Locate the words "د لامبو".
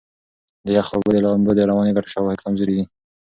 1.13-1.51